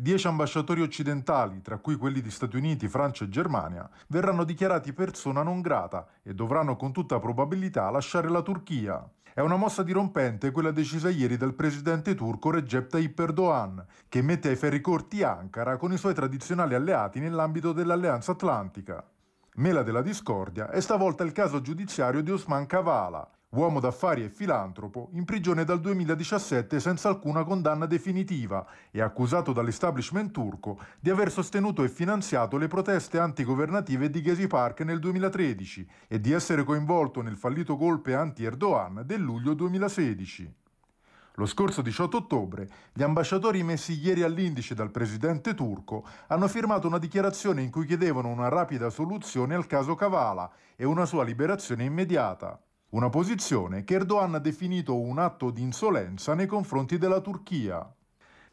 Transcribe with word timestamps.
Dieci 0.00 0.26
ambasciatori 0.26 0.80
occidentali, 0.80 1.60
tra 1.60 1.76
cui 1.76 1.96
quelli 1.96 2.22
di 2.22 2.30
Stati 2.30 2.56
Uniti, 2.56 2.88
Francia 2.88 3.24
e 3.24 3.28
Germania, 3.28 3.86
verranno 4.06 4.44
dichiarati 4.44 4.94
persona 4.94 5.42
non 5.42 5.60
grata 5.60 6.06
e 6.22 6.32
dovranno 6.32 6.74
con 6.74 6.90
tutta 6.90 7.18
probabilità 7.18 7.90
lasciare 7.90 8.30
la 8.30 8.40
Turchia. 8.40 9.06
È 9.34 9.40
una 9.40 9.56
mossa 9.56 9.82
dirompente 9.82 10.52
quella 10.52 10.70
decisa 10.70 11.10
ieri 11.10 11.36
dal 11.36 11.52
presidente 11.52 12.14
turco 12.14 12.50
Recep 12.50 12.88
Tayyip 12.88 13.18
Erdogan, 13.18 13.84
che 14.08 14.22
mette 14.22 14.48
ai 14.48 14.56
ferri 14.56 14.80
corti 14.80 15.22
Ankara 15.22 15.76
con 15.76 15.92
i 15.92 15.98
suoi 15.98 16.14
tradizionali 16.14 16.72
alleati 16.74 17.20
nell'ambito 17.20 17.72
dell'Alleanza 17.72 18.32
Atlantica. 18.32 19.06
Mela 19.56 19.82
della 19.82 20.00
discordia 20.00 20.70
è 20.70 20.80
stavolta 20.80 21.24
il 21.24 21.32
caso 21.32 21.60
giudiziario 21.60 22.22
di 22.22 22.30
Osman 22.30 22.64
Kavala, 22.64 23.30
uomo 23.50 23.80
d'affari 23.80 24.22
e 24.22 24.28
filantropo, 24.28 25.08
in 25.14 25.24
prigione 25.24 25.64
dal 25.64 25.80
2017 25.80 26.78
senza 26.78 27.08
alcuna 27.08 27.42
condanna 27.42 27.86
definitiva 27.86 28.64
e 28.92 29.00
accusato 29.00 29.52
dall'establishment 29.52 30.30
turco 30.30 30.78
di 31.00 31.10
aver 31.10 31.32
sostenuto 31.32 31.82
e 31.82 31.88
finanziato 31.88 32.56
le 32.56 32.68
proteste 32.68 33.18
antigovernative 33.18 34.08
di 34.08 34.22
Gezi 34.22 34.46
Park 34.46 34.82
nel 34.82 35.00
2013 35.00 35.88
e 36.06 36.20
di 36.20 36.30
essere 36.30 36.62
coinvolto 36.62 37.22
nel 37.22 37.36
fallito 37.36 37.76
golpe 37.76 38.14
anti-Erdogan 38.14 39.02
del 39.04 39.20
luglio 39.20 39.54
2016. 39.54 40.54
Lo 41.34 41.46
scorso 41.46 41.82
18 41.82 42.18
ottobre 42.18 42.68
gli 42.92 43.02
ambasciatori 43.02 43.64
messi 43.64 43.98
ieri 44.00 44.22
all'indice 44.22 44.74
dal 44.74 44.92
presidente 44.92 45.54
turco 45.54 46.06
hanno 46.28 46.46
firmato 46.46 46.86
una 46.86 46.98
dichiarazione 46.98 47.62
in 47.62 47.70
cui 47.70 47.86
chiedevano 47.86 48.28
una 48.28 48.48
rapida 48.48 48.90
soluzione 48.90 49.56
al 49.56 49.66
caso 49.66 49.96
Kavala 49.96 50.48
e 50.76 50.84
una 50.84 51.04
sua 51.04 51.24
liberazione 51.24 51.82
immediata. 51.82 52.60
Una 52.90 53.08
posizione 53.08 53.84
che 53.84 53.94
Erdogan 53.94 54.34
ha 54.34 54.40
definito 54.40 54.98
un 54.98 55.20
atto 55.20 55.50
di 55.52 55.62
insolenza 55.62 56.34
nei 56.34 56.46
confronti 56.46 56.98
della 56.98 57.20
Turchia. 57.20 57.88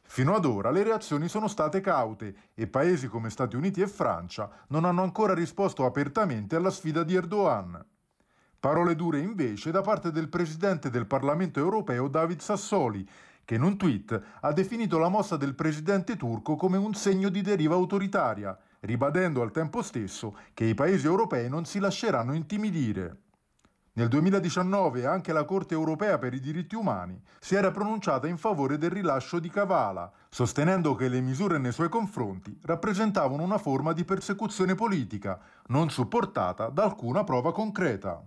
Fino 0.04 0.36
ad 0.36 0.46
ora 0.46 0.70
le 0.70 0.84
reazioni 0.84 1.28
sono 1.28 1.48
state 1.48 1.82
caute 1.82 2.36
e 2.54 2.68
paesi 2.68 3.08
come 3.08 3.32
Stati 3.32 3.56
Uniti 3.56 3.82
e 3.82 3.88
Francia 3.88 4.48
non 4.68 4.86
hanno 4.86 5.02
ancora 5.02 5.34
risposto 5.34 5.86
apertamente 5.86 6.56
alla 6.56 6.70
sfida 6.70 7.02
di 7.02 7.16
Erdogan. 7.16 7.84
Parole 8.60 8.96
dure 8.96 9.18
invece 9.18 9.72
da 9.72 9.82
parte 9.82 10.12
del 10.12 10.30
presidente 10.30 10.92
del 10.92 11.08
Parlamento 11.08 11.60
europeo 11.60 12.08
David 12.08 12.40
Sassoli, 12.40 13.10
che 13.44 13.56
in 13.56 13.64
un 13.64 13.76
tweet 13.76 14.22
ha 14.42 14.52
definito 14.54 15.00
la 15.00 15.10
mossa 15.10 15.36
del 15.36 15.56
presidente 15.56 16.16
turco 16.16 16.56
come 16.56 16.78
un 16.78 16.94
segno 16.94 17.30
di 17.30 17.42
deriva 17.42 17.74
autoritaria, 17.74 18.56
ribadendo 18.82 19.42
al 19.42 19.50
tempo 19.50 19.82
stesso 19.82 20.38
che 20.54 20.66
i 20.66 20.76
paesi 20.76 21.08
europei 21.08 21.50
non 21.50 21.66
si 21.66 21.80
lasceranno 21.80 22.36
intimidire. 22.36 23.22
Nel 23.98 24.10
2019 24.10 25.08
anche 25.08 25.34
la 25.34 25.44
Corte 25.44 25.74
europea 25.74 26.20
per 26.20 26.32
i 26.36 26.40
diritti 26.40 26.76
umani 26.76 27.20
si 27.40 27.56
era 27.56 27.72
pronunciata 27.72 28.28
in 28.28 28.38
favore 28.38 28.78
del 28.78 28.92
rilascio 28.92 29.40
di 29.40 29.50
Kavala, 29.50 30.12
sostenendo 30.30 30.94
che 30.94 31.08
le 31.08 31.20
misure 31.20 31.58
nei 31.58 31.72
suoi 31.72 31.90
confronti 31.90 32.56
rappresentavano 32.62 33.42
una 33.42 33.58
forma 33.58 33.94
di 33.94 34.06
persecuzione 34.06 34.76
politica, 34.76 35.40
non 35.70 35.90
supportata 35.90 36.70
da 36.70 36.84
alcuna 36.84 37.24
prova 37.24 37.52
concreta. 37.52 38.24